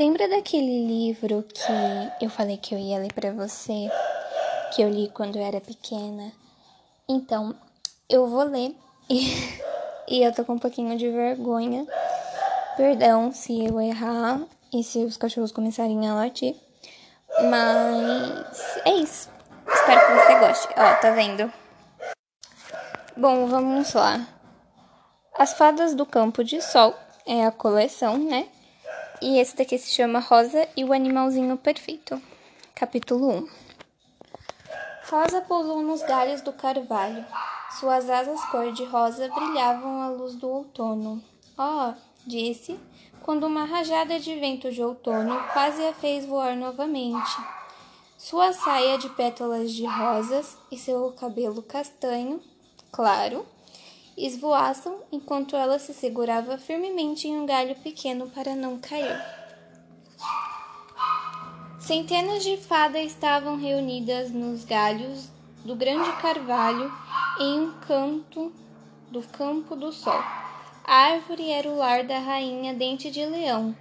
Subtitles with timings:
[0.00, 3.90] Lembra daquele livro que eu falei que eu ia ler para você,
[4.74, 6.32] que eu li quando eu era pequena?
[7.06, 7.54] Então,
[8.08, 8.74] eu vou ler
[9.10, 9.30] e,
[10.08, 11.86] e eu tô com um pouquinho de vergonha.
[12.78, 14.40] Perdão se eu errar
[14.72, 16.56] e se os cachorros começarem a latir.
[17.50, 19.28] Mas é isso.
[19.70, 20.68] Espero que você goste.
[20.78, 21.52] Ó, tá vendo?
[23.18, 24.26] Bom, vamos lá.
[25.38, 26.94] As Fadas do Campo de Sol
[27.26, 28.48] é a coleção, né?
[29.22, 32.20] E esse daqui se chama Rosa e o Animalzinho Perfeito.
[32.74, 33.48] Capítulo 1
[35.10, 37.22] Rosa pousou nos galhos do carvalho.
[37.78, 41.22] Suas asas cor-de-rosa brilhavam à luz do outono.
[41.58, 41.92] Oh,
[42.26, 42.80] disse,
[43.22, 47.36] quando uma rajada de vento de outono quase a fez voar novamente.
[48.16, 52.40] Sua saia de pétalas de rosas e seu cabelo castanho,
[52.90, 53.44] claro,
[54.26, 59.20] esvoaçam enquanto ela se segurava firmemente em um galho pequeno para não cair.
[61.78, 65.28] Centenas de fadas estavam reunidas nos galhos
[65.64, 66.92] do grande carvalho
[67.38, 68.52] em um canto
[69.10, 70.22] do campo do sol.
[70.84, 73.74] A árvore era o lar da rainha Dente de Leão,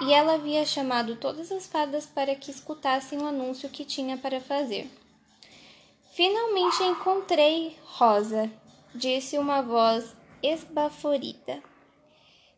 [0.00, 4.40] e ela havia chamado todas as fadas para que escutassem o anúncio que tinha para
[4.40, 4.90] fazer.
[6.12, 8.50] Finalmente encontrei Rosa,
[8.94, 11.62] disse uma voz esbaforida.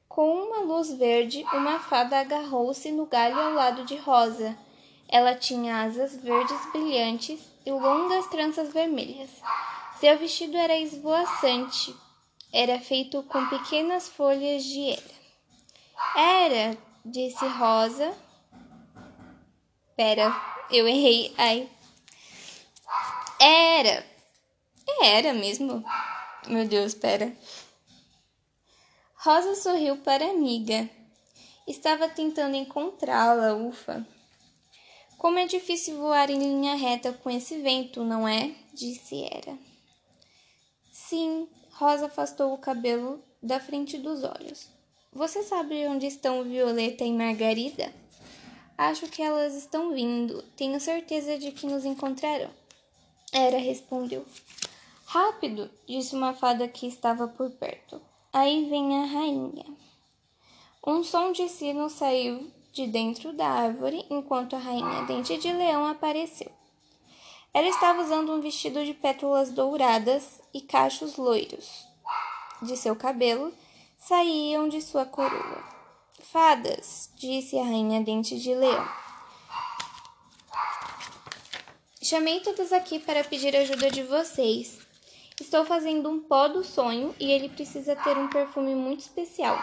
[0.09, 4.56] Com uma luz verde, uma fada agarrou-se no galho ao lado de Rosa.
[5.09, 9.31] Ela tinha asas verdes brilhantes e longas tranças vermelhas.
[10.01, 11.95] Seu vestido era esvoaçante.
[12.53, 15.17] Era feito com pequenas folhas de era.
[16.17, 18.17] Era, disse Rosa.
[19.97, 20.34] Pera,
[20.71, 21.34] eu errei.
[21.37, 21.69] Ai.
[23.39, 24.05] Era.
[25.03, 25.84] Era mesmo.
[26.48, 27.33] Meu Deus, espera.
[29.14, 30.88] Rosa sorriu para a amiga.
[31.66, 34.06] Estava tentando encontrá-la, ufa.
[35.19, 38.55] Como é difícil voar em linha reta com esse vento, não é?
[38.72, 39.58] disse Era.
[40.93, 44.69] Sim, Rosa afastou o cabelo da frente dos olhos.
[45.12, 47.92] Você sabe onde estão Violeta e Margarida?
[48.78, 50.42] Acho que elas estão vindo.
[50.56, 52.50] Tenho certeza de que nos encontrarão.
[53.32, 54.25] Era respondeu.
[55.06, 58.03] Rápido, disse uma fada que estava por perto.
[58.33, 59.65] Aí vem a rainha.
[60.84, 65.87] Um som de sino saiu de dentro da árvore enquanto a rainha Dente de Leão
[65.87, 66.50] apareceu.
[67.55, 71.87] Ela estava usando um vestido de pétalas douradas e cachos loiros.
[72.61, 73.55] De seu cabelo
[73.97, 75.65] saíam de sua coroa.
[76.21, 78.89] Fadas, disse a rainha Dente de Leão.
[82.03, 84.87] Chamei todas aqui para pedir ajuda de vocês.
[85.41, 89.58] Estou fazendo um pó do sonho e ele precisa ter um perfume muito especial,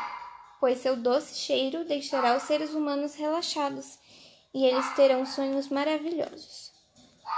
[0.59, 3.97] pois seu doce cheiro deixará os seres humanos relaxados
[4.53, 6.71] e eles terão sonhos maravilhosos.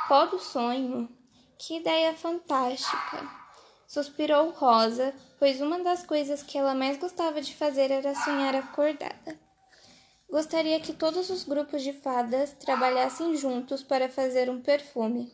[0.09, 1.09] Pó do sonho?
[1.57, 3.45] Que ideia fantástica!
[3.87, 9.39] Suspirou Rosa, pois uma das coisas que ela mais gostava de fazer era sonhar acordada.
[10.29, 15.31] Gostaria que todos os grupos de fadas trabalhassem juntos para fazer um perfume.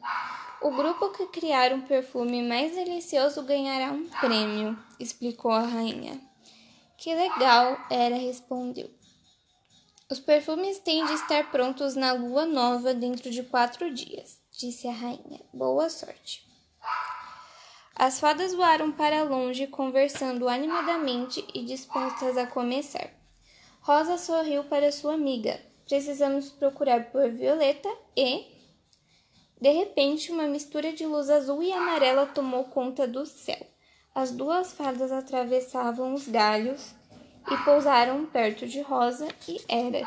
[0.61, 6.21] O grupo que criar um perfume mais delicioso ganhará um prêmio, explicou a rainha.
[6.97, 8.87] Que legal, Era respondeu.
[10.07, 14.91] Os perfumes têm de estar prontos na lua nova dentro de quatro dias, disse a
[14.91, 15.41] rainha.
[15.51, 16.45] Boa sorte.
[17.95, 23.09] As fadas voaram para longe, conversando animadamente e dispostas a começar.
[23.81, 25.59] Rosa sorriu para sua amiga.
[25.87, 28.60] Precisamos procurar por Violeta e
[29.61, 33.63] de repente, uma mistura de luz azul e amarela tomou conta do céu.
[34.13, 36.95] As duas fadas atravessavam os galhos
[37.49, 40.01] e pousaram perto de Rosa e Era.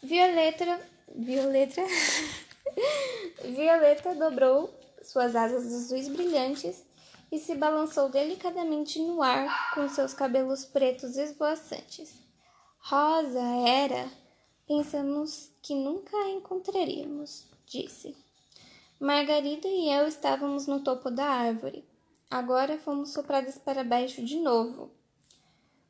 [0.00, 0.80] Violeta,
[1.16, 1.82] Violeta,
[3.42, 4.72] Violeta dobrou
[5.02, 6.84] suas asas azuis brilhantes
[7.32, 12.14] e se balançou delicadamente no ar com seus cabelos pretos esvoaçantes.
[12.78, 14.08] Rosa era
[14.66, 18.14] Pensamos que nunca a encontraríamos, disse.
[19.00, 21.88] Margarida e eu estávamos no topo da árvore.
[22.30, 24.90] Agora fomos sopradas para baixo de novo.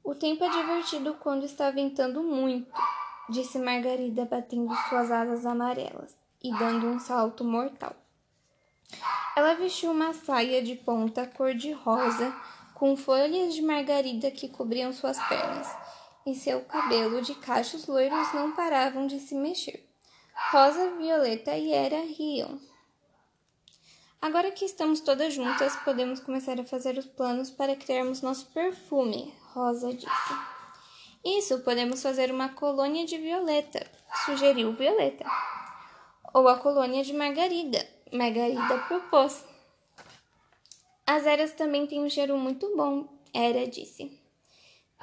[0.04, 2.70] O tempo é divertido quando está ventando muito,
[3.28, 7.96] disse Margarida, batendo suas asas amarelas e dando um salto mortal.
[9.36, 12.32] Ela vestiu uma saia de ponta cor-de-rosa
[12.74, 15.83] com folhas de margarida que cobriam suas pernas
[16.26, 19.86] e seu cabelo de cachos loiros não paravam de se mexer.
[20.50, 22.58] Rosa, Violeta e Era riam.
[24.20, 29.34] Agora que estamos todas juntas, podemos começar a fazer os planos para criarmos nosso perfume,
[29.52, 30.34] Rosa disse.
[31.22, 33.86] Isso, podemos fazer uma colônia de violeta,
[34.24, 35.24] sugeriu Violeta.
[36.32, 39.44] Ou a colônia de Margarida, Margarida propôs.
[41.06, 44.23] As eras também têm um cheiro muito bom, Era disse.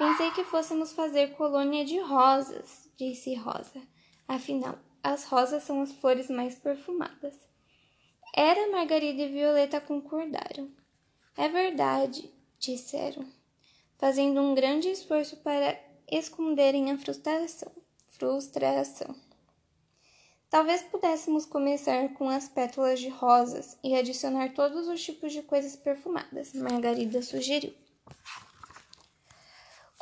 [0.02, 3.80] Pensei que fôssemos fazer colônia de rosas, disse Rosa.
[4.26, 7.36] Afinal, as rosas são as flores mais perfumadas.
[8.34, 10.68] Era, Margarida e Violeta concordaram.
[11.36, 12.28] É verdade,
[12.58, 13.24] disseram,
[13.96, 15.78] fazendo um grande esforço para
[16.10, 17.70] esconderem a frustração.
[18.08, 19.14] Frustração.
[20.50, 25.76] Talvez pudéssemos começar com as pétalas de rosas e adicionar todos os tipos de coisas
[25.76, 27.72] perfumadas, Margarida sugeriu.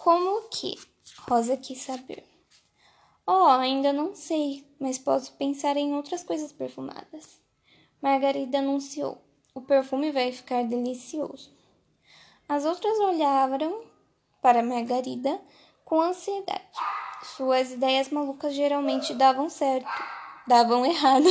[0.03, 0.79] Como que?
[1.29, 2.25] Rosa quis saber.
[3.27, 7.39] Oh, ainda não sei, mas posso pensar em outras coisas perfumadas.
[8.01, 9.23] Margarida anunciou.
[9.55, 11.55] O perfume vai ficar delicioso.
[12.49, 13.85] As outras olharam
[14.41, 15.39] para Margarida
[15.85, 16.65] com ansiedade.
[17.37, 19.87] Suas ideias malucas geralmente davam certo
[20.47, 21.29] davam errado.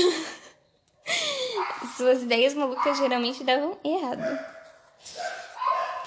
[1.97, 4.58] Suas ideias malucas geralmente davam errado.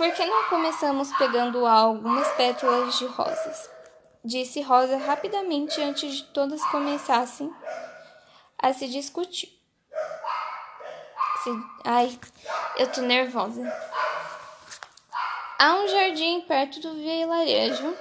[0.02, 3.70] Por que não começamos pegando algumas pétalas de rosas?
[4.24, 7.48] Disse Rosa rapidamente antes de todas começassem
[8.58, 9.48] a se discutir.
[11.44, 11.50] Se...
[11.84, 12.18] Ai,
[12.78, 13.62] eu tô nervosa.
[15.56, 17.96] Há um jardim perto do vilarejo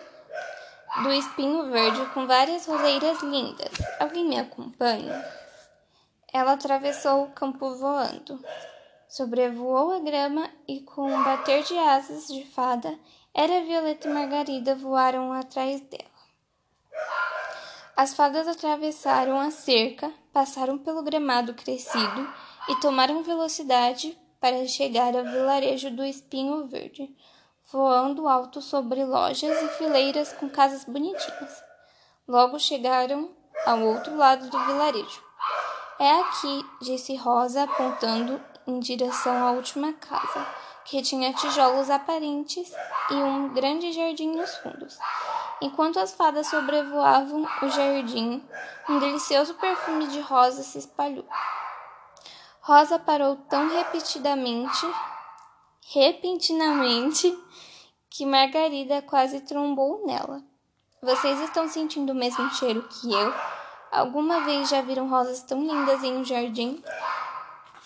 [1.03, 3.73] do espinho verde com várias roseiras lindas.
[3.99, 5.23] Alguém me acompanha?
[6.33, 8.43] Ela atravessou o campo voando,
[9.11, 12.97] sobrevoou a grama e, com um bater de asas de fada,
[13.33, 16.05] era Violeta e Margarida voaram atrás dela.
[17.93, 22.33] As fadas atravessaram a cerca, passaram pelo gramado crescido
[22.69, 27.13] e tomaram velocidade para chegar ao vilarejo do Espinho Verde,
[27.69, 31.61] voando alto sobre lojas e fileiras com casas bonitinhas.
[32.25, 33.29] Logo chegaram
[33.65, 35.21] ao outro lado do vilarejo.
[35.99, 40.47] É aqui, disse Rosa, apontando em direção à última casa,
[40.85, 42.71] que tinha tijolos aparentes
[43.09, 44.97] e um grande jardim nos fundos.
[45.61, 48.43] Enquanto as fadas sobrevoavam o jardim,
[48.89, 51.25] um delicioso perfume de rosa se espalhou.
[52.61, 54.87] Rosa parou tão repetidamente
[55.93, 57.37] repentinamente
[58.09, 60.41] que Margarida quase trombou nela.
[61.01, 63.33] Vocês estão sentindo o mesmo cheiro que eu?
[63.91, 66.81] Alguma vez já viram rosas tão lindas em um jardim?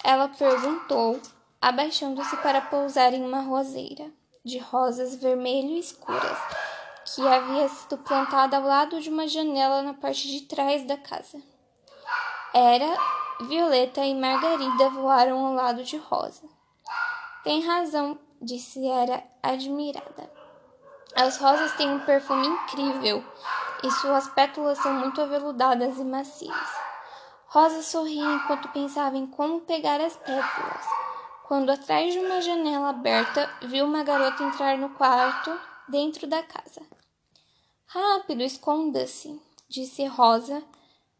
[0.06, 1.20] Ela perguntou,
[1.60, 4.12] abaixando-se para pousar em uma roseira
[4.44, 6.38] de rosas vermelho escuras
[7.04, 11.42] que havia sido plantada ao lado de uma janela na parte de trás da casa.
[12.54, 12.86] Era
[13.48, 16.48] Violeta e Margarida voaram ao lado de Rosa.
[17.44, 20.32] Tem razão, disse Era admirada.
[21.16, 23.26] As rosas têm um perfume incrível
[23.84, 26.85] e suas pétalas são muito aveludadas e macias.
[27.56, 30.86] Rosa sorria enquanto pensava em como pegar as pétalas,
[31.48, 35.58] quando atrás de uma janela aberta viu uma garota entrar no quarto
[35.88, 36.82] dentro da casa.
[37.86, 40.62] Rápido, esconda-se, disse Rosa,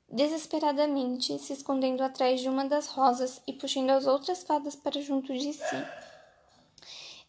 [0.10, 5.34] desesperadamente, se escondendo atrás de uma das rosas e puxando as outras fadas para junto
[5.34, 5.88] de si.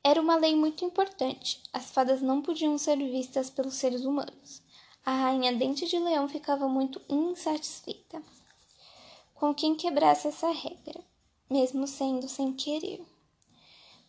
[0.03, 1.63] Era uma lei muito importante.
[1.73, 4.61] As fadas não podiam ser vistas pelos seres humanos.
[5.05, 8.21] A rainha Dente de Leão ficava muito insatisfeita
[9.37, 11.01] com quem quebrasse essa regra,
[11.49, 13.05] mesmo sendo sem querer.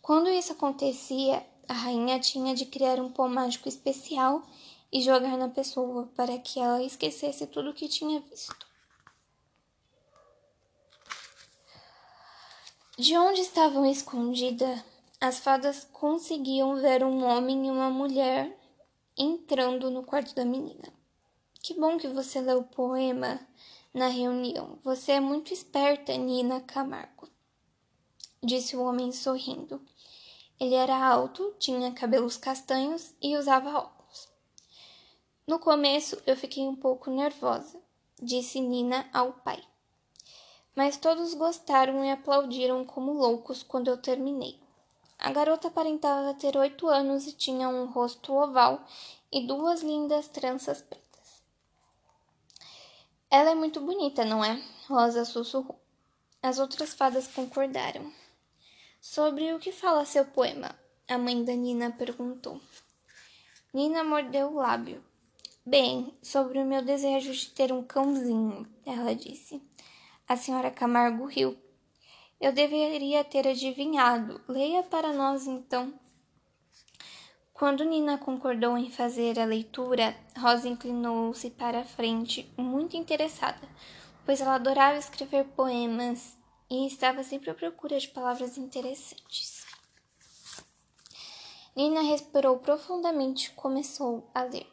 [0.02, 4.42] Quando isso acontecia, a rainha tinha de criar um pó mágico especial
[4.90, 8.66] e jogar na pessoa para que ela esquecesse tudo o que tinha visto.
[12.98, 14.82] De onde estavam escondidas
[15.20, 18.56] as fadas conseguiam ver um homem e uma mulher
[19.16, 20.92] entrando no quarto da menina.
[21.60, 23.40] Que bom que você leu o poema
[23.98, 24.78] na reunião.
[24.84, 27.28] Você é muito esperta, Nina Camargo,
[28.40, 29.82] disse o homem sorrindo.
[30.58, 34.28] Ele era alto, tinha cabelos castanhos e usava óculos.
[35.44, 37.80] No começo eu fiquei um pouco nervosa,
[38.22, 39.62] disse Nina ao pai.
[40.76, 44.60] Mas todos gostaram e aplaudiram como loucos quando eu terminei.
[45.18, 48.86] A garota aparentava ter oito anos e tinha um rosto oval
[49.32, 51.07] e duas lindas tranças pretas.
[53.30, 54.62] Ela é muito bonita, não é?
[54.86, 55.80] Rosa sussurrou.
[56.42, 58.12] As outras fadas concordaram.
[59.00, 60.78] Sobre o que fala seu poema?
[61.06, 62.60] A mãe da Nina perguntou.
[63.72, 65.04] Nina mordeu o lábio.
[65.64, 69.62] Bem, sobre o meu desejo de ter um cãozinho, ela disse.
[70.26, 71.56] A senhora Camargo riu
[72.40, 74.40] eu deveria ter adivinhado.
[74.46, 75.92] Leia para nós então.
[77.58, 83.68] Quando Nina concordou em fazer a leitura, Rosa inclinou-se para a frente, muito interessada,
[84.24, 86.38] pois ela adorava escrever poemas
[86.70, 89.66] e estava sempre à procura de palavras interessantes.
[91.74, 94.72] Nina respirou profundamente e começou a ler.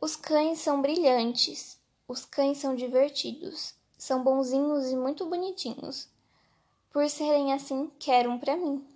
[0.00, 6.08] Os cães são brilhantes, os cães são divertidos, são bonzinhos e muito bonitinhos.
[6.92, 8.93] Por serem assim, quero um para mim.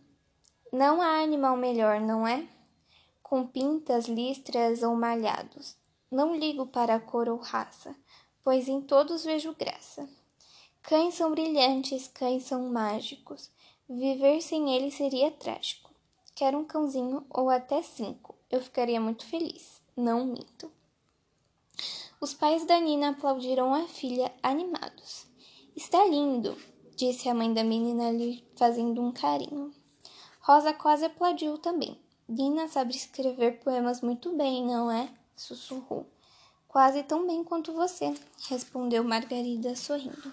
[0.72, 2.46] Não há animal melhor, não é?
[3.22, 5.76] Com pintas, listras ou malhados.
[6.10, 7.94] Não ligo para a cor ou raça,
[8.44, 10.08] pois em todos vejo graça.
[10.82, 13.50] Cães são brilhantes, cães são mágicos.
[13.88, 15.90] Viver sem eles seria trágico.
[16.34, 18.34] Quero um cãozinho ou até cinco.
[18.50, 19.82] Eu ficaria muito feliz.
[19.96, 20.70] Não minto.
[22.20, 25.26] Os pais da Nina aplaudiram a filha animados.
[25.76, 26.56] Está lindo,
[26.96, 29.72] disse a mãe da menina lhe fazendo um carinho.
[30.48, 32.00] Rosa quase aplaudiu também.
[32.26, 35.06] Dina sabe escrever poemas muito bem, não é?
[35.36, 36.06] sussurrou.
[36.66, 38.14] Quase tão bem quanto você,
[38.48, 40.32] respondeu Margarida sorrindo.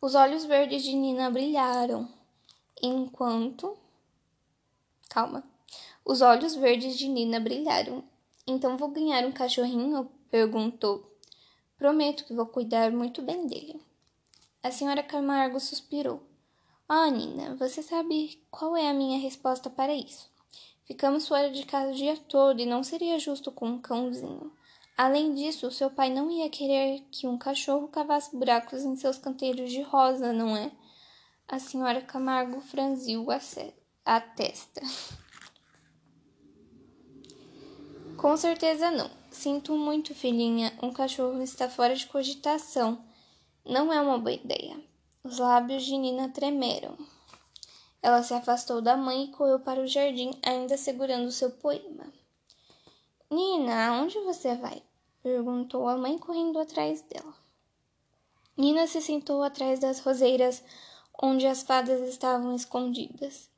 [0.00, 2.08] Os olhos verdes de Nina brilharam,
[2.80, 3.76] enquanto.
[5.08, 5.42] Calma.
[6.04, 8.04] Os olhos verdes de Nina brilharam.
[8.46, 10.08] Então vou ganhar um cachorrinho?
[10.30, 11.04] perguntou.
[11.76, 13.82] Prometo que vou cuidar muito bem dele.
[14.62, 16.29] A senhora Camargo suspirou.
[16.92, 20.28] Oh, Nina, você sabe qual é a minha resposta para isso?
[20.82, 24.52] Ficamos fora de casa o dia todo e não seria justo com um cãozinho.
[24.96, 29.70] Além disso, seu pai não ia querer que um cachorro cavasse buracos em seus canteiros
[29.70, 30.72] de rosa, não é?
[31.46, 33.28] A senhora Camargo franziu
[34.04, 34.80] a, testa.
[38.16, 39.08] Com certeza não.
[39.30, 40.76] Sinto muito, filhinha.
[40.82, 43.04] Um cachorro está fora de cogitação.
[43.64, 44.89] Não é uma boa ideia.
[45.22, 46.96] Os lábios de Nina tremeram.
[48.02, 52.10] Ela se afastou da mãe e correu para o jardim, ainda segurando seu poema.
[53.30, 54.82] Nina, aonde você vai?
[55.22, 57.34] perguntou a mãe, correndo atrás dela.
[58.56, 60.64] Nina se sentou atrás das roseiras
[61.22, 63.50] onde as fadas estavam escondidas.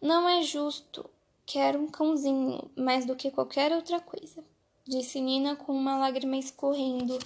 [0.00, 1.10] Não é justo.
[1.44, 4.42] Quero um cãozinho mais do que qualquer outra coisa,
[4.86, 7.18] disse Nina com uma lágrima escorrendo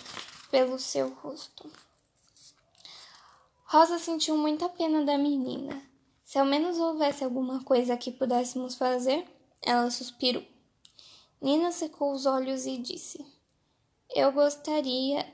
[0.50, 1.85] pelo seu rosto.
[3.68, 5.82] Rosa sentiu muita pena da menina.
[6.23, 9.26] Se ao menos houvesse alguma coisa que pudéssemos fazer,
[9.61, 10.44] ela suspirou.
[11.42, 13.26] Nina secou os olhos e disse:
[14.14, 15.26] Eu gostaria.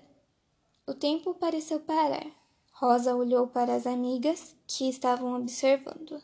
[0.87, 2.27] O tempo pareceu parar.
[2.73, 6.23] Rosa olhou para as amigas que estavam observando.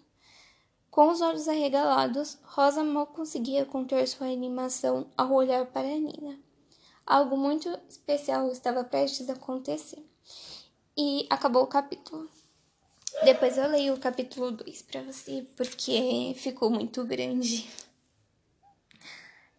[0.90, 6.40] Com os olhos arregalados, Rosa mal conseguia conter sua animação ao olhar para Nina.
[7.06, 10.02] Algo muito especial estava prestes a acontecer.
[11.00, 12.28] E acabou o capítulo.
[13.24, 17.70] Depois eu leio o capítulo 2 para você, porque ficou muito grande.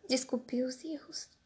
[0.10, 1.39] Desculpe os erros.